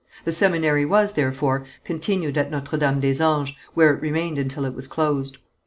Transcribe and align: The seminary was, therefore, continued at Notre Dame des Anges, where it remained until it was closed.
The 0.25 0.31
seminary 0.31 0.83
was, 0.83 1.13
therefore, 1.13 1.63
continued 1.83 2.35
at 2.35 2.49
Notre 2.49 2.75
Dame 2.75 2.99
des 3.01 3.21
Anges, 3.23 3.55
where 3.75 3.93
it 3.93 4.01
remained 4.01 4.39
until 4.39 4.65
it 4.65 4.73
was 4.73 4.87
closed. 4.87 5.37